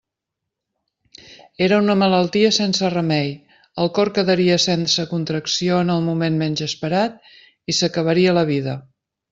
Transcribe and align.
Era 1.65 1.77
una 1.81 1.95
malaltia 2.03 2.49
sense 2.57 2.91
remei; 2.95 3.29
el 3.85 3.93
cor 3.99 4.13
quedaria 4.17 4.57
sense 4.67 5.07
contracció 5.15 5.81
en 5.85 5.97
el 5.99 6.05
moment 6.11 6.43
menys 6.45 6.69
esperat, 6.71 7.21
i 7.75 7.81
s'acabaria 7.83 8.37
la 8.41 8.49
vida. 8.55 8.79